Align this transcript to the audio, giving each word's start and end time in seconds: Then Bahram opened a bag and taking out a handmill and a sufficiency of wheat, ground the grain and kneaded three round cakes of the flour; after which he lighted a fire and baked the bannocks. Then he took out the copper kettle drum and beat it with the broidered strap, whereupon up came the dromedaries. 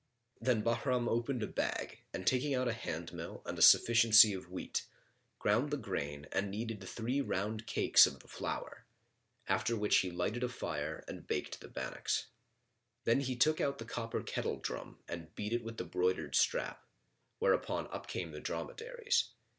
Then 0.41 0.63
Bahram 0.63 1.07
opened 1.07 1.43
a 1.43 1.47
bag 1.47 1.99
and 2.11 2.25
taking 2.25 2.55
out 2.55 2.67
a 2.67 2.73
handmill 2.73 3.43
and 3.45 3.59
a 3.59 3.61
sufficiency 3.61 4.33
of 4.33 4.49
wheat, 4.49 4.87
ground 5.37 5.69
the 5.69 5.77
grain 5.77 6.25
and 6.31 6.49
kneaded 6.49 6.83
three 6.83 7.21
round 7.21 7.67
cakes 7.67 8.07
of 8.07 8.19
the 8.21 8.27
flour; 8.27 8.87
after 9.47 9.77
which 9.77 9.97
he 9.97 10.09
lighted 10.09 10.43
a 10.43 10.49
fire 10.49 11.05
and 11.07 11.27
baked 11.27 11.61
the 11.61 11.67
bannocks. 11.69 12.25
Then 13.03 13.19
he 13.19 13.35
took 13.35 13.61
out 13.61 13.77
the 13.77 13.85
copper 13.85 14.23
kettle 14.23 14.57
drum 14.57 14.97
and 15.07 15.35
beat 15.35 15.53
it 15.53 15.63
with 15.63 15.77
the 15.77 15.85
broidered 15.85 16.33
strap, 16.33 16.83
whereupon 17.37 17.85
up 17.91 18.07
came 18.07 18.31
the 18.31 18.39
dromedaries. 18.41 19.25